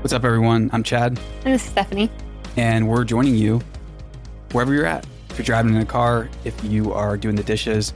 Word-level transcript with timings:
What's 0.00 0.12
up, 0.12 0.24
everyone? 0.24 0.70
I'm 0.72 0.82
Chad, 0.82 1.18
And 1.44 1.54
this 1.54 1.64
is 1.64 1.70
Stephanie. 1.70 2.10
and 2.56 2.88
we're 2.88 3.04
joining 3.04 3.34
you 3.34 3.60
wherever 4.52 4.72
you're 4.72 4.86
at. 4.86 5.06
If 5.28 5.38
you're 5.38 5.44
driving 5.44 5.74
in 5.74 5.80
a 5.82 5.86
car, 5.86 6.28
if 6.44 6.62
you 6.64 6.92
are 6.92 7.16
doing 7.16 7.36
the 7.36 7.42
dishes, 7.42 7.92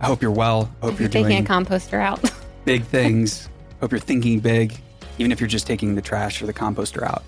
I 0.00 0.06
hope 0.06 0.22
you're 0.22 0.30
well. 0.30 0.70
I 0.82 0.86
hope 0.86 0.94
If 0.94 1.00
you're 1.00 1.04
you're 1.08 1.08
taking 1.24 1.44
doing 1.44 1.46
a 1.46 1.48
composter 1.48 2.00
out. 2.00 2.20
big 2.64 2.84
things. 2.84 3.48
hope 3.80 3.92
you're 3.92 4.00
thinking 4.00 4.40
big, 4.40 4.76
even 5.18 5.32
if 5.32 5.40
you're 5.40 5.48
just 5.48 5.66
taking 5.66 5.94
the 5.94 6.02
trash 6.02 6.40
or 6.42 6.46
the 6.46 6.52
composter 6.54 7.02
out. 7.02 7.22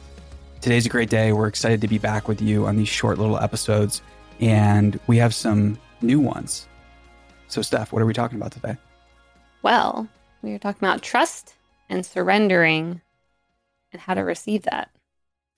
Today's 0.61 0.87
a 0.87 0.89
great 0.89 1.11
day. 1.11 1.33
We're 1.33 1.47
excited 1.47 1.81
to 1.83 1.89
be 1.89 1.99
back 1.99 2.27
with 2.27 2.41
you 2.41 2.67
on 2.67 2.77
these 2.77 2.89
short 2.89 3.19
little 3.19 3.39
episodes, 3.39 4.03
and 4.41 4.99
we 5.07 5.19
have 5.19 5.35
some 5.35 5.79
new 6.01 6.19
ones. 6.21 6.67
So, 7.49 7.63
Steph, 7.63 7.93
what 7.93 8.03
are 8.03 8.07
we 8.07 8.15
talking 8.15 8.39
about 8.39 8.53
today? 8.53 8.77
well, 9.63 10.07
we 10.43 10.53
are 10.53 10.59
talking 10.59 10.87
about 10.87 11.03
trust 11.03 11.55
and 11.89 12.05
surrendering 12.07 13.01
and 13.97 14.03
how 14.03 14.13
to 14.15 14.21
receive 14.21 14.65
that. 14.65 14.91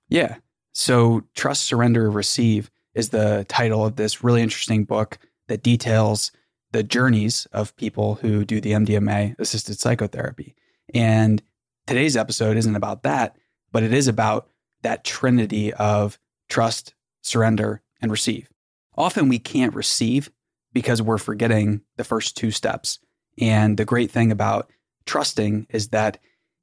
Yeah. 0.09 0.37
So, 0.73 1.25
Trust, 1.35 1.65
Surrender, 1.65 2.09
Receive 2.09 2.71
is 2.95 3.09
the 3.09 3.45
title 3.49 3.85
of 3.85 3.97
this 3.97 4.23
really 4.23 4.43
interesting 4.43 4.85
book 4.85 5.19
that 5.49 5.65
details 5.65 6.31
the 6.71 6.85
journeys 6.85 7.47
of 7.53 7.75
people 7.77 8.15
who 8.17 8.45
do 8.45 8.61
the 8.61 8.73
MDMA 8.73 9.35
assisted 9.41 9.79
psychotherapy. 9.81 10.55
And 10.95 11.43
today's 11.89 12.17
episode 12.17 12.57
isn't 12.57 12.77
about 12.77 13.03
that, 13.03 13.37
but 13.73 13.83
it 13.83 13.93
is 13.93 14.07
about 14.07 14.49
that 14.83 15.05
trinity 15.05 15.75
of 15.75 16.17
trust, 16.49 16.95
surrender, 17.23 17.83
and 18.01 18.13
receive. 18.13 18.49
Often 18.97 19.29
we 19.29 19.41
can't 19.41 19.75
receive 19.75 20.31
because 20.73 21.03
we're 21.03 21.19
forgetting 21.19 21.81
the 21.97 22.05
first 22.05 22.37
two 22.37 22.53
steps. 22.53 23.01
And 23.41 23.77
the 23.77 23.85
great 23.85 24.13
thing 24.13 24.31
about 24.31 24.71
trusting 25.07 25.67
is 25.71 25.89
that 25.89 26.19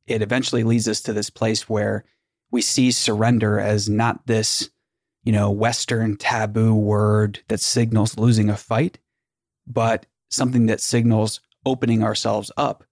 it 0.08 0.22
eventually 0.22 0.64
leads 0.64 0.88
us 0.88 1.02
to 1.02 1.14
this 1.14 1.30
place 1.30 1.68
where 1.70 2.06
we 2.52 2.62
see 2.62 2.92
surrender 2.92 3.60
as 3.60 3.90
not 3.90 4.28
this, 4.28 4.70
you 5.24 5.32
know, 5.32 5.52
Western 5.52 6.16
taboo 6.16 6.76
word 6.76 7.40
that 7.48 7.60
signals 7.60 8.18
losing 8.18 8.50
a 8.50 8.58
fight, 8.58 9.00
but 9.68 10.06
something 10.30 10.68
that 10.68 10.82
signals 10.82 11.42
opening 11.66 12.04
ourselves 12.04 12.52
up 12.58 12.84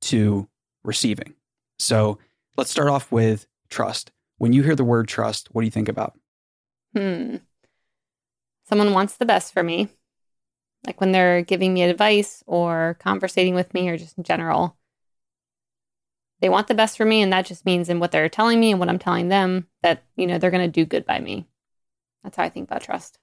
to 0.00 0.48
receiving. 0.84 1.34
So 1.78 2.18
let's 2.56 2.70
start 2.70 2.88
off 2.88 3.10
with 3.10 3.46
trust. 3.68 4.12
When 4.38 4.52
you 4.52 4.62
hear 4.62 4.76
the 4.76 4.84
word 4.84 5.08
trust, 5.08 5.48
what 5.52 5.62
do 5.62 5.66
you 5.66 5.70
think 5.70 5.88
about? 5.88 6.18
Hmm. 6.96 7.36
Someone 8.68 8.92
wants 8.92 9.16
the 9.16 9.26
best 9.26 9.52
for 9.52 9.62
me. 9.62 9.88
Like 10.86 11.00
when 11.00 11.12
they're 11.12 11.42
giving 11.42 11.74
me 11.74 11.82
advice 11.82 12.42
or 12.46 12.96
conversating 13.00 13.54
with 13.54 13.74
me 13.74 13.88
or 13.88 13.98
just 13.98 14.16
in 14.16 14.24
general. 14.24 14.76
They 16.40 16.48
want 16.48 16.68
the 16.68 16.74
best 16.74 16.96
for 16.96 17.04
me. 17.04 17.20
And 17.22 17.32
that 17.32 17.46
just 17.46 17.66
means 17.66 17.88
in 17.88 18.00
what 18.00 18.12
they're 18.12 18.28
telling 18.28 18.58
me 18.60 18.70
and 18.70 18.80
what 18.80 18.88
I'm 18.88 18.98
telling 18.98 19.28
them 19.28 19.66
that, 19.82 20.02
you 20.16 20.26
know, 20.26 20.38
they're 20.38 20.50
going 20.50 20.66
to 20.66 20.72
do 20.72 20.84
good 20.86 21.04
by 21.04 21.20
me. 21.20 21.46
That's 22.24 22.36
how 22.36 22.44
I 22.44 22.48
think 22.48 22.68
about 22.68 22.82
trust. 22.82 23.18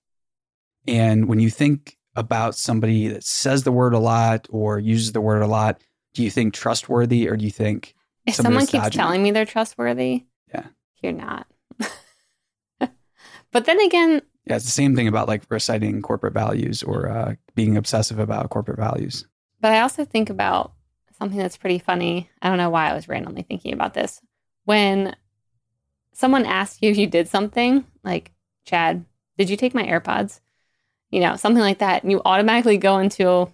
And 0.87 1.27
when 1.27 1.39
you 1.39 1.49
think 1.49 1.97
about 2.15 2.55
somebody 2.55 3.07
that 3.09 3.23
says 3.23 3.63
the 3.63 3.71
word 3.71 3.93
a 3.93 3.99
lot 3.99 4.47
or 4.49 4.79
uses 4.79 5.11
the 5.11 5.21
word 5.21 5.41
a 5.41 5.47
lot, 5.47 5.81
do 6.13 6.23
you 6.23 6.31
think 6.31 6.53
trustworthy 6.53 7.27
or 7.27 7.35
do 7.37 7.45
you 7.45 7.51
think 7.51 7.93
If 8.25 8.35
someone 8.35 8.65
keeps 8.65 8.83
dodging 8.85 8.99
telling 8.99 9.23
me 9.23 9.31
they're 9.31 9.45
trustworthy, 9.45 10.25
Yeah. 10.53 10.65
you're 11.01 11.11
not. 11.11 11.47
but 13.51 13.65
then 13.65 13.79
again, 13.81 14.21
yeah, 14.45 14.55
it's 14.55 14.65
the 14.65 14.71
same 14.71 14.95
thing 14.95 15.07
about 15.07 15.27
like 15.27 15.43
reciting 15.49 16.01
corporate 16.01 16.33
values 16.33 16.81
or 16.83 17.09
uh, 17.09 17.35
being 17.55 17.75
obsessive 17.77 18.17
about 18.19 18.49
corporate 18.49 18.79
values. 18.79 19.25
but 19.59 19.73
I 19.73 19.81
also 19.81 20.05
think 20.05 20.29
about 20.29 20.71
something 21.17 21.37
that's 21.37 21.57
pretty 21.57 21.79
funny. 21.79 22.29
I 22.41 22.49
don't 22.49 22.57
know 22.57 22.69
why 22.69 22.89
I 22.89 22.93
was 22.93 23.07
randomly 23.07 23.41
thinking 23.41 23.73
about 23.73 23.93
this. 23.93 24.21
When 24.65 25.15
someone 26.13 26.45
asks 26.45 26.79
you 26.81 26.91
if 26.91 26.97
you 26.97 27.07
did 27.07 27.27
something, 27.27 27.85
like, 28.03 28.31
Chad, 28.65 29.05
did 29.37 29.49
you 29.49 29.57
take 29.57 29.73
my 29.73 29.83
AirPods? 29.83 30.39
You 31.09 31.21
know, 31.21 31.35
something 31.35 31.61
like 31.61 31.79
that. 31.79 32.03
And 32.03 32.11
you 32.11 32.21
automatically 32.25 32.77
go 32.77 32.99
into 32.99 33.51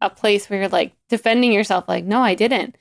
a 0.00 0.10
place 0.10 0.48
where 0.48 0.60
you're 0.60 0.68
like 0.68 0.92
defending 1.08 1.52
yourself, 1.52 1.88
like, 1.88 2.04
no, 2.04 2.20
I 2.20 2.34
didn't. 2.34 2.76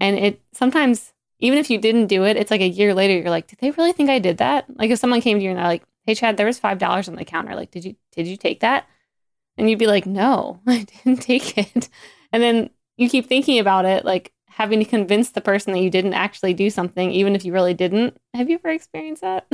And 0.00 0.18
it 0.18 0.42
sometimes, 0.52 1.12
even 1.38 1.58
if 1.58 1.70
you 1.70 1.78
didn't 1.78 2.06
do 2.06 2.24
it, 2.24 2.36
it's 2.36 2.50
like 2.50 2.60
a 2.60 2.68
year 2.68 2.94
later, 2.94 3.14
you're 3.14 3.30
like, 3.30 3.46
did 3.46 3.58
they 3.60 3.70
really 3.72 3.92
think 3.92 4.10
I 4.10 4.18
did 4.18 4.38
that? 4.38 4.66
Like 4.76 4.90
if 4.90 4.98
someone 4.98 5.20
came 5.20 5.38
to 5.38 5.44
you 5.44 5.50
and 5.50 5.58
they're 5.58 5.66
like, 5.66 5.84
hey 6.04 6.14
Chad, 6.14 6.36
there 6.36 6.46
was 6.46 6.58
five 6.58 6.78
dollars 6.78 7.08
on 7.08 7.16
the 7.16 7.24
counter. 7.24 7.54
Like, 7.54 7.70
did 7.70 7.84
you 7.84 7.96
did 8.12 8.26
you 8.26 8.36
take 8.36 8.60
that? 8.60 8.86
And 9.56 9.68
you'd 9.70 9.78
be 9.78 9.86
like, 9.86 10.06
no, 10.06 10.60
I 10.66 10.84
didn't 10.84 11.22
take 11.22 11.56
it. 11.58 11.88
And 12.32 12.42
then 12.42 12.70
you 12.96 13.08
keep 13.08 13.26
thinking 13.26 13.58
about 13.58 13.84
it, 13.84 14.04
like 14.04 14.32
having 14.48 14.78
to 14.78 14.84
convince 14.84 15.30
the 15.30 15.40
person 15.40 15.72
that 15.72 15.80
you 15.80 15.90
didn't 15.90 16.14
actually 16.14 16.54
do 16.54 16.70
something, 16.70 17.10
even 17.12 17.34
if 17.34 17.44
you 17.44 17.52
really 17.52 17.74
didn't. 17.74 18.16
Have 18.34 18.48
you 18.48 18.56
ever 18.56 18.70
experienced 18.70 19.22
that? 19.22 19.46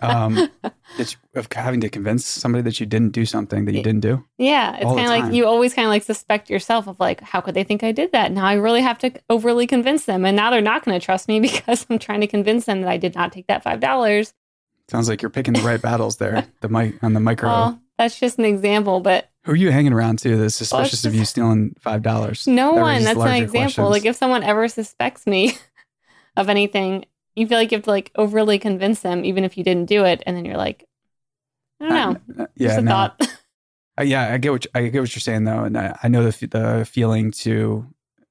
Um, 0.00 0.50
it's 0.98 1.16
of 1.34 1.48
having 1.52 1.80
to 1.80 1.88
convince 1.88 2.26
somebody 2.26 2.62
that 2.62 2.80
you 2.80 2.86
didn't 2.86 3.10
do 3.10 3.24
something 3.24 3.64
that 3.64 3.74
you 3.74 3.82
didn't 3.82 4.00
do. 4.00 4.24
Yeah, 4.38 4.76
it's 4.76 4.84
kind 4.84 5.00
of 5.00 5.06
like 5.06 5.32
you 5.32 5.46
always 5.46 5.74
kind 5.74 5.86
of 5.86 5.90
like 5.90 6.02
suspect 6.02 6.50
yourself 6.50 6.86
of 6.86 7.00
like, 7.00 7.20
how 7.20 7.40
could 7.40 7.54
they 7.54 7.64
think 7.64 7.82
I 7.82 7.92
did 7.92 8.12
that? 8.12 8.32
Now 8.32 8.44
I 8.44 8.54
really 8.54 8.82
have 8.82 8.98
to 8.98 9.12
overly 9.30 9.66
convince 9.66 10.04
them, 10.04 10.24
and 10.24 10.36
now 10.36 10.50
they're 10.50 10.60
not 10.60 10.84
going 10.84 10.98
to 10.98 11.04
trust 11.04 11.28
me 11.28 11.40
because 11.48 11.86
I'm 11.88 11.98
trying 11.98 12.20
to 12.20 12.26
convince 12.26 12.66
them 12.66 12.82
that 12.82 12.90
I 12.90 12.96
did 12.96 13.14
not 13.14 13.32
take 13.32 13.46
that 13.46 13.62
five 13.62 13.80
dollars. 13.80 14.34
Sounds 14.90 15.08
like 15.08 15.22
you're 15.22 15.30
picking 15.30 15.54
the 15.54 15.62
right 15.62 15.80
battles 15.80 16.18
there. 16.18 16.46
The 16.60 16.68
mic 16.68 17.02
on 17.02 17.14
the 17.14 17.20
micro. 17.20 17.48
Well, 17.48 17.80
that's 17.98 18.18
just 18.18 18.38
an 18.38 18.44
example, 18.44 19.00
but 19.00 19.30
Who 19.44 19.52
are 19.52 19.56
you 19.56 19.70
hanging 19.70 19.92
around 19.92 20.18
to 20.20 20.36
that's 20.36 20.54
suspicious 20.54 21.04
of 21.04 21.12
just- 21.12 21.18
you 21.18 21.24
stealing 21.24 21.74
five 21.80 22.02
dollars? 22.02 22.46
no 22.46 22.72
one. 22.72 23.04
That's 23.04 23.18
an 23.18 23.42
example. 23.42 23.90
Like 23.90 24.04
if 24.04 24.16
someone 24.16 24.42
ever 24.42 24.68
suspects 24.68 25.26
me 25.26 25.56
of 26.36 26.48
anything, 26.48 27.04
you 27.36 27.46
feel 27.46 27.58
like 27.58 27.70
you 27.72 27.76
have 27.76 27.84
to 27.84 27.90
like 27.90 28.10
overly 28.16 28.58
convince 28.58 29.00
them, 29.00 29.24
even 29.24 29.44
if 29.44 29.58
you 29.58 29.64
didn't 29.64 29.86
do 29.86 30.04
it, 30.04 30.22
and 30.26 30.36
then 30.36 30.44
you're 30.44 30.56
like, 30.56 30.86
I 31.80 31.88
don't 31.88 32.28
know, 32.38 32.46
yeah, 32.56 32.68
just 32.68 32.78
a 32.78 32.82
no. 32.82 32.90
thought. 32.90 33.20
Uh, 33.96 34.02
yeah, 34.02 34.34
I 34.34 34.38
get 34.38 34.50
what 34.50 34.64
you- 34.64 34.70
I 34.74 34.88
get 34.88 34.98
what 34.98 35.14
you're 35.14 35.20
saying 35.20 35.44
though, 35.44 35.62
and 35.62 35.78
I, 35.78 35.96
I 36.02 36.08
know 36.08 36.22
the 36.24 36.30
f- 36.30 36.50
the 36.50 36.84
feeling 36.84 37.30
to 37.30 37.86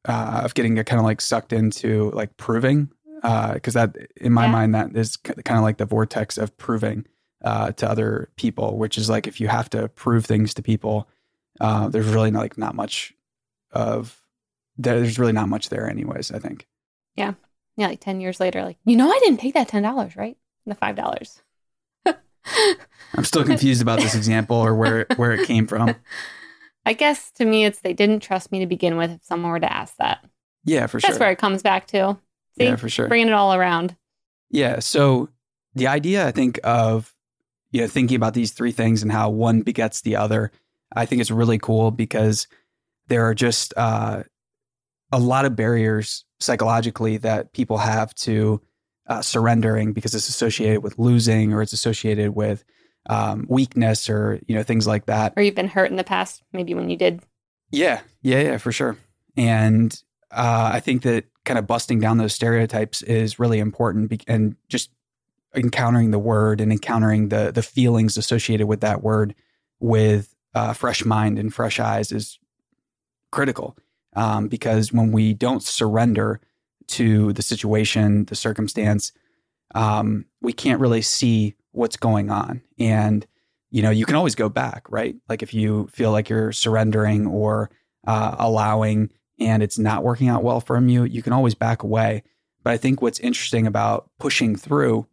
uh, 0.06 0.42
of 0.44 0.56
getting 0.56 0.76
kind 0.84 1.00
of 1.00 1.06
like 1.06 1.22
sucked 1.22 1.54
into 1.54 2.12
like 2.12 2.36
proving, 2.36 2.90
because 3.22 3.74
that 3.74 3.96
in 4.18 4.34
my 4.34 4.44
Yeah. 4.48 4.52
mind 4.52 4.76
that 4.76 4.94
is 4.98 5.16
kind 5.16 5.58
of 5.58 5.62
like 5.64 5.78
the 5.78 5.86
vortex 5.86 6.38
of 6.38 6.58
proving 6.58 7.06
uh, 7.44 7.72
to 7.74 7.90
other 7.90 8.30
people, 8.36 8.78
which 8.78 8.98
is 8.98 9.10
like 9.10 9.28
if 9.28 9.40
you 9.42 9.48
have 9.48 9.70
to 9.72 9.90
prove 9.90 10.26
things 10.26 10.54
to 10.56 10.62
people, 10.62 11.08
uh, 11.62 11.88
there's 11.90 12.08
really 12.08 12.32
not, 12.32 12.40
like 12.40 12.58
not 12.58 12.76
much 12.76 13.14
of 13.72 14.22
there- 14.78 15.00
there's 15.00 15.20
really 15.20 15.34
not 15.34 15.50
much 15.50 15.70
there, 15.70 15.90
anyways. 15.90 16.32
I 16.32 16.40
think. 16.40 16.68
yeah, 17.16 17.34
yeah. 17.78 17.88
like 17.88 18.00
ten 18.00 18.22
years 18.22 18.40
later, 18.40 18.64
like 18.64 18.78
you 18.86 18.96
know, 18.96 19.10
I 19.12 19.20
didn't 19.24 19.40
take 19.40 19.54
that 19.56 19.68
ten 19.68 19.84
dollars, 19.84 20.16
right? 20.16 20.38
The 20.66 20.76
five 20.76 20.96
dollars. 20.96 21.42
I'm 23.16 23.24
still 23.24 23.44
confused 23.44 23.82
about 23.82 24.00
this 24.00 24.16
example 24.16 24.58
or 24.58 24.76
where 24.76 25.06
where 25.16 25.32
it 25.32 25.48
came 25.48 25.68
from. 25.68 25.96
I 26.86 26.94
guess 26.94 27.32
to 27.34 27.46
me, 27.46 27.66
it's 27.66 27.80
they 27.80 27.94
didn't 27.94 28.22
trust 28.22 28.52
me 28.52 28.60
to 28.60 28.66
begin 28.66 28.98
with. 28.98 29.12
If 29.12 29.24
someone 29.24 29.52
were 29.52 29.60
to 29.60 29.72
ask 29.72 29.96
that, 29.98 30.26
Yeah, 30.66 30.88
for 30.88 30.98
that's 30.98 31.06
sure. 31.06 31.12
That's 31.14 31.20
where 31.20 31.32
it 31.32 31.38
comes 31.38 31.62
back 31.62 31.88
to. 31.88 32.18
See, 32.58 32.66
Yeah, 32.66 32.76
for 32.76 32.90
sure. 32.90 33.08
bringing 33.08 33.30
it 33.30 33.34
all 33.34 33.54
around. 33.54 33.96
Yeah. 34.50 34.80
So 34.80 35.30
the 35.76 35.88
idea, 35.88 36.28
I 36.28 36.32
think, 36.32 36.60
of 36.64 37.13
you 37.74 37.82
know 37.82 37.88
thinking 37.88 38.16
about 38.16 38.34
these 38.34 38.52
three 38.52 38.72
things 38.72 39.04
and 39.04 39.12
how 39.12 39.30
one 39.30 39.62
begets 39.62 40.02
the 40.02 40.16
other, 40.16 40.52
I 40.96 41.06
think 41.06 41.20
it's 41.20 41.32
really 41.32 41.58
cool 41.58 41.92
because 41.92 42.48
there 43.08 43.26
are 43.28 43.34
just 43.34 43.74
uh, 43.76 44.24
a 45.12 45.20
lot 45.20 45.44
of 45.44 45.58
barriers 45.58 46.24
psychologically 46.40 47.18
that 47.18 47.52
people 47.52 47.80
have 47.80 48.14
to 48.16 48.62
uh, 49.08 49.22
surrendering 49.22 49.92
because 49.92 50.16
it's 50.16 50.30
associated 50.30 50.84
with 50.84 50.98
losing 50.98 51.52
or 51.52 51.62
it's 51.62 51.74
associated 51.74 52.36
with 52.36 52.64
um, 53.10 53.46
weakness 53.50 54.10
or 54.10 54.40
you 54.48 54.56
know 54.56 54.64
things 54.64 54.88
like 54.88 55.08
that. 55.08 55.34
Or 55.36 55.44
you've 55.44 55.56
been 55.56 55.68
hurt 55.68 55.92
in 55.92 55.98
the 55.98 56.04
past, 56.04 56.44
maybe 56.54 56.74
when 56.74 56.90
you 56.90 56.96
did. 56.96 57.22
Yeah, 57.72 58.02
yeah, 58.22 58.40
yeah, 58.40 58.58
for 58.58 58.72
sure. 58.72 58.98
And 59.36 60.00
uh, 60.32 60.70
I 60.74 60.80
think 60.80 61.02
that 61.02 61.26
kind 61.44 61.58
of 61.58 61.66
busting 61.66 62.00
down 62.00 62.18
those 62.18 62.34
stereotypes 62.34 63.02
is 63.02 63.40
really 63.40 63.60
important, 63.60 64.10
be- 64.10 64.22
and 64.28 64.56
just 64.70 64.92
encountering 65.56 66.12
the 66.12 66.20
word 66.20 66.62
and 66.62 66.72
encountering 66.72 67.30
the 67.30 67.52
the 67.52 67.64
feelings 67.64 68.18
associated 68.18 68.68
with 68.68 68.82
that 68.82 69.04
word 69.04 69.36
with 69.80 70.34
a 70.54 70.74
fresh 70.74 71.04
mind 71.06 71.40
and 71.40 71.54
fresh 71.54 71.80
eyes 71.80 72.12
is 72.12 72.40
critical. 73.32 73.78
Um, 74.16 74.48
because 74.48 74.94
when 74.94 75.12
we 75.12 75.34
don't 75.34 75.64
surrender 75.64 76.40
to 76.90 77.34
the 77.34 77.42
situation, 77.42 78.26
the 78.26 78.36
circumstance, 78.36 79.12
um, 79.74 80.26
we 80.42 80.54
can't 80.54 80.80
really 80.80 81.02
see 81.02 81.56
what's 81.72 81.98
going 81.98 82.30
on. 82.30 82.62
And 82.78 83.26
you 83.72 83.82
know, 83.82 83.90
you 83.90 84.06
can 84.06 84.16
always 84.16 84.36
go 84.36 84.50
back, 84.50 84.86
right? 84.90 85.16
Like 85.28 85.42
if 85.42 85.52
you 85.52 85.88
feel 85.92 86.12
like 86.12 86.30
you're 86.30 86.52
surrendering 86.52 87.26
or 87.26 87.72
uh, 88.06 88.36
allowing 88.38 89.10
and 89.40 89.64
it's 89.64 89.80
not 89.80 90.04
working 90.04 90.30
out 90.30 90.44
well 90.44 90.62
from 90.62 90.90
you, 90.90 91.06
you 91.06 91.24
can 91.24 91.34
always 91.34 91.56
back 91.56 91.82
away. 91.82 92.22
But 92.64 92.74
I 92.74 92.78
think 92.78 93.02
what's 93.02 93.20
interesting 93.20 93.66
about 93.66 94.12
pushing 94.20 94.56
through 94.56 95.08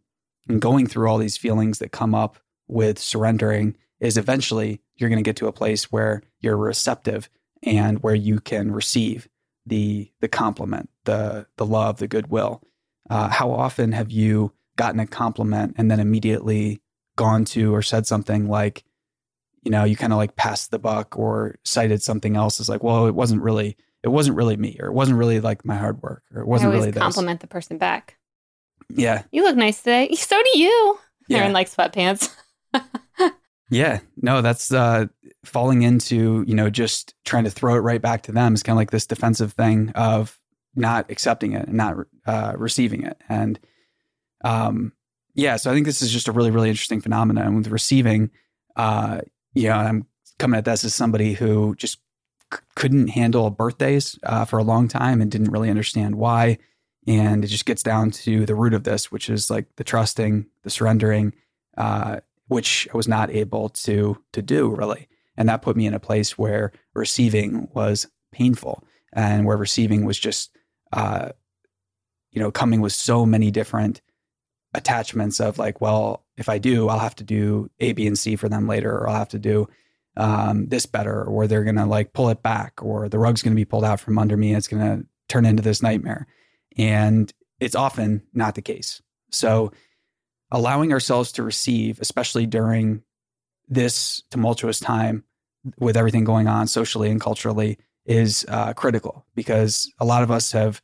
and 0.47 0.61
going 0.61 0.87
through 0.87 1.07
all 1.09 1.17
these 1.17 1.37
feelings 1.37 1.79
that 1.79 1.91
come 1.91 2.15
up 2.15 2.37
with 2.67 2.97
surrendering 2.99 3.75
is 3.99 4.17
eventually 4.17 4.81
you're 4.95 5.09
going 5.09 5.23
to 5.23 5.27
get 5.27 5.35
to 5.37 5.47
a 5.47 5.51
place 5.53 5.91
where 5.91 6.23
you're 6.39 6.57
receptive 6.57 7.29
and 7.63 8.01
where 8.03 8.15
you 8.15 8.39
can 8.39 8.71
receive 8.71 9.27
the 9.65 10.11
the 10.21 10.27
compliment, 10.27 10.89
the 11.05 11.45
the 11.57 11.65
love, 11.65 11.97
the 11.97 12.07
goodwill, 12.07 12.61
Uh, 13.09 13.29
how 13.29 13.51
often 13.51 13.91
have 13.91 14.09
you 14.11 14.51
gotten 14.77 14.99
a 14.99 15.05
compliment 15.05 15.75
and 15.77 15.91
then 15.91 15.99
immediately 15.99 16.81
gone 17.17 17.45
to 17.45 17.75
or 17.75 17.81
said 17.83 18.07
something 18.07 18.47
like, 18.47 18.83
you 19.63 19.69
know, 19.69 19.83
you 19.83 19.95
kind 19.95 20.13
of 20.13 20.17
like 20.17 20.35
passed 20.35 20.71
the 20.71 20.79
buck 20.79 21.17
or 21.17 21.55
cited 21.63 22.01
something 22.01 22.35
else 22.35 22.59
as 22.59 22.69
like, 22.69 22.81
well, 22.81 23.05
it 23.05 23.13
wasn't 23.13 23.41
really, 23.41 23.75
it 24.01 24.07
wasn't 24.07 24.35
really 24.35 24.57
me, 24.57 24.77
or 24.79 24.87
it 24.87 24.93
wasn't 24.93 25.17
really 25.17 25.39
like 25.39 25.63
my 25.65 25.75
hard 25.75 26.01
work, 26.01 26.23
or 26.33 26.41
it 26.41 26.47
wasn't 26.47 26.69
I 26.69 26.71
always 26.71 26.79
really 26.81 26.91
this. 26.91 27.03
compliment 27.03 27.41
the 27.41 27.47
person 27.47 27.77
back. 27.77 28.17
Yeah, 28.95 29.23
You 29.31 29.43
look 29.43 29.55
nice 29.55 29.79
today. 29.79 30.09
So 30.15 30.41
do 30.41 30.59
you. 30.59 30.99
They're 31.27 31.39
yeah, 31.39 31.47
in 31.47 31.53
like 31.53 31.69
sweatpants. 31.69 32.33
yeah. 33.69 33.99
No, 34.17 34.41
that's 34.41 34.71
uh, 34.71 35.07
falling 35.45 35.81
into 35.81 36.43
you 36.47 36.55
know 36.55 36.69
just 36.69 37.15
trying 37.25 37.43
to 37.45 37.49
throw 37.49 37.75
it 37.75 37.79
right 37.79 38.01
back 38.01 38.23
to 38.23 38.31
them 38.31 38.53
is 38.53 38.63
kind 38.63 38.75
of 38.75 38.77
like 38.77 38.91
this 38.91 39.05
defensive 39.05 39.53
thing 39.53 39.89
of 39.91 40.37
not 40.75 41.09
accepting 41.11 41.53
it 41.53 41.67
and 41.67 41.77
not 41.77 41.95
uh, 42.25 42.53
receiving 42.57 43.03
it, 43.03 43.17
and 43.29 43.59
um, 44.43 44.93
yeah. 45.33 45.55
So 45.57 45.71
I 45.71 45.73
think 45.73 45.85
this 45.85 46.01
is 46.01 46.11
just 46.11 46.27
a 46.27 46.31
really 46.31 46.51
really 46.51 46.69
interesting 46.69 47.01
phenomenon 47.01 47.45
and 47.45 47.57
with 47.57 47.67
receiving. 47.67 48.31
Uh, 48.75 49.21
you 49.53 49.67
know, 49.67 49.75
I'm 49.75 50.07
coming 50.39 50.57
at 50.57 50.65
this 50.65 50.83
as 50.83 50.93
somebody 50.93 51.33
who 51.33 51.75
just 51.75 51.99
c- 52.53 52.59
couldn't 52.75 53.09
handle 53.09 53.49
birthdays 53.49 54.17
uh, 54.23 54.45
for 54.45 54.59
a 54.59 54.63
long 54.63 54.87
time 54.87 55.21
and 55.21 55.29
didn't 55.29 55.51
really 55.51 55.69
understand 55.69 56.15
why. 56.15 56.57
And 57.07 57.43
it 57.43 57.47
just 57.47 57.65
gets 57.65 57.81
down 57.81 58.11
to 58.11 58.45
the 58.45 58.55
root 58.55 58.73
of 58.73 58.83
this, 58.83 59.11
which 59.11 59.29
is 59.29 59.49
like 59.49 59.75
the 59.77 59.83
trusting, 59.83 60.45
the 60.63 60.69
surrendering, 60.69 61.33
uh, 61.77 62.19
which 62.47 62.87
I 62.93 62.97
was 62.97 63.07
not 63.07 63.31
able 63.31 63.69
to 63.69 64.17
to 64.33 64.41
do 64.41 64.69
really. 64.69 65.07
And 65.35 65.49
that 65.49 65.61
put 65.61 65.75
me 65.75 65.87
in 65.87 65.93
a 65.93 65.99
place 65.99 66.37
where 66.37 66.71
receiving 66.93 67.69
was 67.73 68.07
painful, 68.31 68.83
and 69.13 69.45
where 69.45 69.57
receiving 69.57 70.05
was 70.05 70.19
just, 70.19 70.55
uh, 70.93 71.29
you 72.31 72.41
know, 72.41 72.51
coming 72.51 72.81
with 72.81 72.93
so 72.93 73.25
many 73.25 73.49
different 73.49 74.01
attachments 74.73 75.39
of 75.39 75.57
like, 75.57 75.81
well, 75.81 76.25
if 76.37 76.49
I 76.49 76.59
do, 76.59 76.87
I'll 76.87 76.99
have 76.99 77.15
to 77.15 77.23
do 77.23 77.69
A, 77.79 77.93
B, 77.93 78.05
and 78.05 78.17
C 78.17 78.35
for 78.35 78.49
them 78.49 78.67
later, 78.67 78.91
or 78.91 79.09
I'll 79.09 79.15
have 79.15 79.29
to 79.29 79.39
do 79.39 79.67
um, 80.17 80.67
this 80.67 80.85
better, 80.85 81.23
or 81.23 81.47
they're 81.47 81.63
gonna 81.63 81.85
like 81.85 82.13
pull 82.13 82.29
it 82.29 82.43
back, 82.43 82.83
or 82.83 83.09
the 83.09 83.19
rug's 83.19 83.41
gonna 83.41 83.55
be 83.55 83.65
pulled 83.65 83.85
out 83.85 83.99
from 83.99 84.19
under 84.19 84.37
me, 84.37 84.49
and 84.49 84.57
it's 84.57 84.67
gonna 84.67 85.03
turn 85.27 85.45
into 85.45 85.63
this 85.63 85.81
nightmare. 85.81 86.27
And 86.77 87.31
it's 87.59 87.75
often 87.75 88.23
not 88.33 88.55
the 88.55 88.61
case. 88.61 89.01
So, 89.31 89.71
allowing 90.51 90.91
ourselves 90.91 91.31
to 91.33 91.43
receive, 91.43 91.99
especially 92.01 92.45
during 92.45 93.03
this 93.69 94.21
tumultuous 94.31 94.79
time 94.79 95.23
with 95.79 95.95
everything 95.95 96.25
going 96.25 96.47
on 96.47 96.67
socially 96.67 97.09
and 97.09 97.21
culturally, 97.21 97.77
is 98.05 98.45
uh, 98.49 98.73
critical 98.73 99.25
because 99.35 99.91
a 99.99 100.05
lot 100.05 100.23
of 100.23 100.31
us 100.31 100.51
have, 100.51 100.81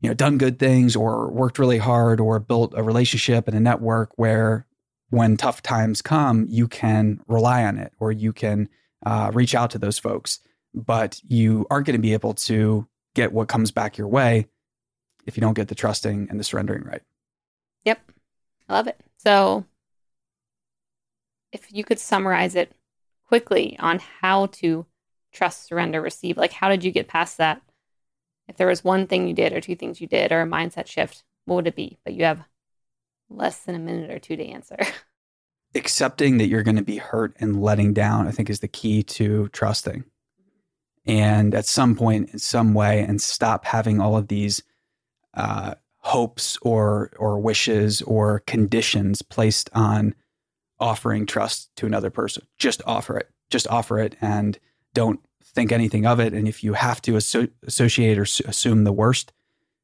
you 0.00 0.08
know, 0.08 0.14
done 0.14 0.38
good 0.38 0.58
things 0.58 0.96
or 0.96 1.30
worked 1.30 1.58
really 1.58 1.78
hard 1.78 2.18
or 2.18 2.40
built 2.40 2.72
a 2.76 2.82
relationship 2.82 3.46
and 3.46 3.56
a 3.56 3.60
network 3.60 4.10
where, 4.16 4.66
when 5.10 5.36
tough 5.38 5.62
times 5.62 6.02
come, 6.02 6.46
you 6.50 6.68
can 6.68 7.20
rely 7.28 7.64
on 7.64 7.78
it 7.78 7.92
or 7.98 8.12
you 8.12 8.32
can 8.32 8.68
uh, 9.06 9.30
reach 9.32 9.54
out 9.54 9.70
to 9.70 9.78
those 9.78 9.98
folks. 9.98 10.40
But 10.74 11.20
you 11.26 11.66
aren't 11.70 11.86
going 11.86 11.96
to 11.96 12.02
be 12.02 12.12
able 12.12 12.34
to 12.34 12.86
get 13.14 13.32
what 13.32 13.48
comes 13.48 13.70
back 13.70 13.96
your 13.96 14.08
way 14.08 14.46
if 15.28 15.36
you 15.36 15.42
don't 15.42 15.54
get 15.54 15.68
the 15.68 15.74
trusting 15.74 16.28
and 16.30 16.40
the 16.40 16.44
surrendering 16.44 16.84
right. 16.84 17.02
Yep. 17.84 18.00
I 18.68 18.72
love 18.72 18.86
it. 18.88 18.98
So, 19.18 19.64
if 21.52 21.72
you 21.72 21.84
could 21.84 21.98
summarize 21.98 22.54
it 22.54 22.72
quickly 23.26 23.76
on 23.78 24.00
how 24.20 24.46
to 24.46 24.86
trust, 25.32 25.66
surrender, 25.66 26.00
receive, 26.00 26.36
like 26.36 26.52
how 26.52 26.68
did 26.68 26.82
you 26.82 26.90
get 26.90 27.08
past 27.08 27.36
that? 27.36 27.60
If 28.48 28.56
there 28.56 28.66
was 28.66 28.82
one 28.82 29.06
thing 29.06 29.28
you 29.28 29.34
did, 29.34 29.52
or 29.52 29.60
two 29.60 29.76
things 29.76 30.00
you 30.00 30.06
did, 30.06 30.32
or 30.32 30.40
a 30.40 30.46
mindset 30.46 30.86
shift, 30.86 31.22
what 31.44 31.56
would 31.56 31.66
it 31.66 31.76
be? 31.76 31.98
But 32.04 32.14
you 32.14 32.24
have 32.24 32.40
less 33.28 33.60
than 33.60 33.74
a 33.74 33.78
minute 33.78 34.10
or 34.10 34.18
two 34.18 34.36
to 34.36 34.46
answer. 34.46 34.78
Accepting 35.74 36.38
that 36.38 36.48
you're 36.48 36.62
going 36.62 36.76
to 36.76 36.82
be 36.82 36.96
hurt 36.96 37.36
and 37.38 37.60
letting 37.60 37.92
down, 37.92 38.26
I 38.26 38.30
think, 38.30 38.48
is 38.48 38.60
the 38.60 38.68
key 38.68 39.02
to 39.02 39.48
trusting. 39.48 40.04
And 41.04 41.54
at 41.54 41.66
some 41.66 41.94
point, 41.94 42.30
in 42.30 42.38
some 42.38 42.72
way, 42.72 43.02
and 43.02 43.20
stop 43.20 43.66
having 43.66 44.00
all 44.00 44.16
of 44.16 44.28
these 44.28 44.62
uh, 45.38 45.74
hopes 45.98 46.58
or 46.62 47.10
or 47.18 47.38
wishes 47.38 48.02
or 48.02 48.40
conditions 48.40 49.22
placed 49.22 49.70
on 49.72 50.14
offering 50.80 51.26
trust 51.26 51.70
to 51.76 51.86
another 51.86 52.10
person. 52.10 52.46
Just 52.58 52.82
offer 52.86 53.16
it. 53.16 53.30
Just 53.50 53.66
offer 53.68 53.98
it, 53.98 54.16
and 54.20 54.58
don't 54.94 55.20
think 55.44 55.72
anything 55.72 56.06
of 56.06 56.20
it. 56.20 56.34
And 56.34 56.46
if 56.46 56.62
you 56.62 56.74
have 56.74 57.00
to 57.02 57.16
asso- 57.16 57.48
associate 57.66 58.18
or 58.18 58.22
s- 58.22 58.40
assume 58.40 58.84
the 58.84 58.92
worst, 58.92 59.32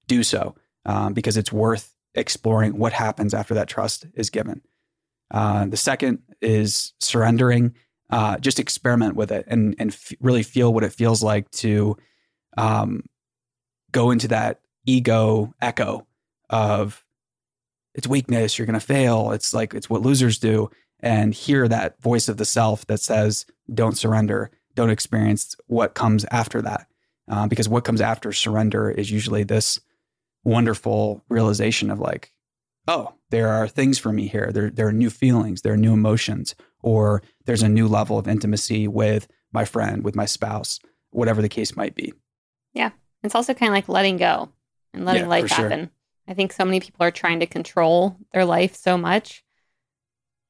do 0.07 0.23
so 0.23 0.55
um, 0.85 1.15
because 1.15 1.37
it's 1.37 1.53
worth 1.53 1.95
exploring 2.15 2.79
what 2.79 2.93
happens 2.93 3.33
after 3.33 3.55
that 3.55 3.69
trust 3.69 4.07
is 4.15 4.31
given. 4.31 4.61
Uh, 5.31 5.67
the 5.67 5.77
second 5.77 6.19
is 6.41 6.93
surrendering. 7.01 7.75
Uh, 8.11 8.37
just 8.39 8.61
experiment 8.61 9.17
with 9.17 9.33
it 9.33 9.47
and 9.49 9.75
and 9.79 9.91
f- 9.91 10.13
really 10.21 10.43
feel 10.43 10.73
what 10.75 10.85
it 10.85 10.93
feels 10.93 11.23
like 11.23 11.51
to 11.51 11.97
um, 12.57 13.03
go 13.93 14.11
into 14.11 14.29
that 14.29 14.61
ego 14.87 15.55
echo 15.61 16.07
of 16.51 17.05
it's 17.95 18.09
weakness. 18.09 18.59
You're 18.59 18.67
going 18.67 18.79
to 18.79 18.85
fail. 18.85 19.31
It's 19.33 19.55
like 19.55 19.75
it's 19.75 19.89
what 19.89 20.03
losers 20.03 20.39
do, 20.39 20.71
and 21.01 21.33
hear 21.35 21.69
that 21.69 22.01
voice 22.03 22.29
of 22.29 22.37
the 22.37 22.45
self 22.45 22.87
that 22.87 23.01
says, 23.01 23.47
"Don't 23.73 23.97
surrender. 23.97 24.51
Don't 24.75 24.91
experience 24.91 25.57
what 25.67 25.95
comes 25.95 26.25
after 26.31 26.61
that." 26.63 26.87
Uh, 27.29 27.47
because 27.47 27.69
what 27.69 27.85
comes 27.85 28.01
after 28.01 28.33
surrender 28.33 28.91
is 28.91 29.11
usually 29.11 29.45
this 29.45 29.81
wonderful 30.45 31.25
realization 31.29 31.91
of 31.91 31.99
like, 31.99 32.33
oh, 32.87 33.15
there 33.31 33.49
are 33.49 33.67
things 33.67 33.99
for 33.99 34.13
me 34.13 34.27
here. 34.29 34.51
There, 34.53 34.71
there 34.71 34.87
are 34.87 34.93
new 34.93 35.11
feelings, 35.11 35.63
there 35.63 35.73
are 35.73 35.79
new 35.79 35.95
emotions, 35.95 36.55
or 36.83 37.23
there's 37.47 37.63
a 37.63 37.69
new 37.69 37.89
level 37.89 38.19
of 38.19 38.29
intimacy 38.29 38.87
with 38.87 39.27
my 39.53 39.65
friend, 39.65 40.05
with 40.05 40.15
my 40.15 40.27
spouse, 40.27 40.81
whatever 41.11 41.41
the 41.41 41.49
case 41.49 41.77
might 41.77 41.95
be. 41.95 42.13
Yeah. 42.75 42.91
It's 43.23 43.35
also 43.35 43.55
kind 43.55 43.71
of 43.71 43.75
like 43.75 43.89
letting 43.89 44.19
go 44.19 44.51
and 44.95 45.05
letting 45.05 45.23
Yeah, 45.25 45.29
life 45.29 45.49
sure. 45.49 45.69
happen. 45.69 45.91
I 46.27 46.35
think 46.35 46.53
so 46.53 46.65
many 46.65 46.81
people 46.81 47.05
are 47.05 47.11
trying 47.11 47.41
to 47.41 47.47
control 47.47 48.17
their 48.33 48.45
life 48.45 48.75
so 48.77 48.97
much 48.97 49.45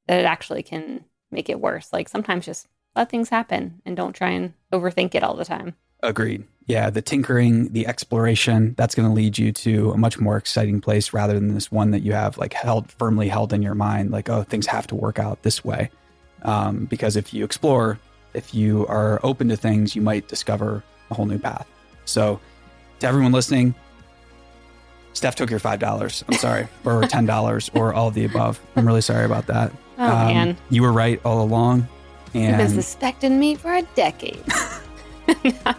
that 0.07 0.21
it 0.21 0.25
actually 0.25 0.63
can 0.63 1.05
make 1.31 1.49
it 1.49 1.61
worse. 1.61 1.93
Like 1.93 2.09
sometimes 2.09 2.47
just 2.47 2.69
let 2.95 3.11
things 3.11 3.29
happen 3.29 3.83
and 3.85 3.97
don't 3.97 4.13
try 4.13 4.31
and 4.31 4.55
overthink 4.73 5.15
it 5.15 5.25
all 5.25 5.35
the 5.35 5.45
time. 5.45 5.75
Agreed. 6.03 6.45
Yeah, 6.67 6.91
the 6.91 7.03
tinkering, 7.03 7.73
the 7.73 7.87
exploration, 7.87 8.75
that's 8.79 8.95
going 8.95 9.09
to 9.09 9.15
lead 9.15 9.37
you 9.37 9.53
to 9.53 9.91
a 9.91 9.99
much 9.99 10.19
more 10.19 10.37
exciting 10.37 10.81
place 10.81 11.13
rather 11.13 11.35
than 11.35 11.55
this 11.55 11.71
one 11.71 11.91
that 11.91 12.01
you 12.03 12.13
have 12.13 12.39
like 12.39 12.53
held 12.53 12.91
firmly 12.93 13.29
held 13.29 13.53
in 13.53 13.63
your 13.63 13.75
mind, 13.75 14.11
like, 14.11 14.29
oh, 14.31 14.45
things 14.45 14.67
have 14.67 14.87
to 14.89 14.95
work 14.95 15.19
out 15.19 15.43
this 15.43 15.65
way. 15.65 15.91
Um, 16.43 16.85
because 16.87 17.17
if 17.17 17.35
you 17.35 17.45
explore, 17.45 17.99
if 18.33 18.55
you 18.55 18.87
are 18.87 19.21
open 19.23 19.49
to 19.49 19.57
things, 19.57 19.95
you 19.95 20.03
might 20.03 20.29
discover 20.29 20.83
a 21.11 21.15
whole 21.15 21.27
new 21.27 21.39
path. 21.39 21.67
So, 22.05 22.41
to 23.01 23.07
everyone 23.07 23.33
listening, 23.33 23.75
Steph 25.15 25.35
took 25.37 25.49
your 25.51 25.61
$5. 25.61 26.25
I'm 26.29 26.35
sorry, 26.35 26.69
or 26.85 27.01
$10, 27.03 27.71
or 27.75 27.95
all 27.95 28.09
of 28.09 28.15
the 28.15 28.25
above. 28.27 28.61
I'm 28.77 28.87
really 28.87 29.01
sorry 29.01 29.25
about 29.25 29.47
that. 29.47 29.73
Oh 29.99 30.05
Um, 30.05 30.27
man, 30.27 30.57
You 30.71 30.83
were 30.83 30.93
right 30.93 31.21
all 31.25 31.41
along. 31.43 31.89
you've 32.33 32.43
been 32.45 32.61
And 32.61 32.71
suspecting 32.71 33.39
me 33.41 33.55
for 33.55 33.73
a 33.75 33.83
decade. 33.95 34.43
Know. 35.45 35.75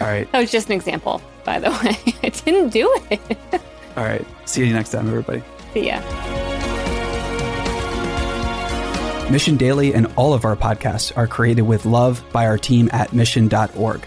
all 0.00 0.06
right, 0.06 0.30
That 0.30 0.40
was 0.40 0.50
just 0.52 0.68
an 0.68 0.74
example, 0.74 1.20
by 1.44 1.58
the 1.58 1.70
way. 1.70 2.14
I 2.22 2.28
didn't 2.28 2.68
do 2.70 2.88
it. 3.10 3.20
all 3.96 4.04
right. 4.04 4.24
See 4.44 4.64
you 4.64 4.72
next 4.72 4.90
time, 4.90 5.08
everybody. 5.08 5.42
See 5.74 5.86
ya. 5.88 6.00
Mission 9.30 9.56
Daily 9.56 9.94
and 9.94 10.06
all 10.16 10.34
of 10.34 10.44
our 10.44 10.54
podcasts 10.56 11.10
are 11.16 11.26
created 11.26 11.62
with 11.62 11.86
love 11.86 12.22
by 12.32 12.46
our 12.46 12.58
team 12.58 12.90
at 12.92 13.12
mission.org. 13.14 14.06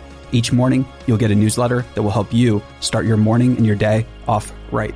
Each 0.31 0.51
morning, 0.53 0.85
you'll 1.07 1.17
get 1.17 1.31
a 1.31 1.35
newsletter 1.35 1.85
that 1.93 2.01
will 2.01 2.11
help 2.11 2.33
you 2.33 2.61
start 2.79 3.05
your 3.05 3.17
morning 3.17 3.57
and 3.57 3.65
your 3.65 3.75
day 3.75 4.05
off 4.27 4.51
right. 4.71 4.95